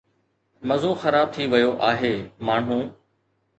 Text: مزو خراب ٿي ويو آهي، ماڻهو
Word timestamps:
مزو 0.67 0.91
خراب 1.01 1.27
ٿي 1.35 1.43
ويو 1.51 1.71
آهي، 1.91 2.13
ماڻهو 2.47 2.79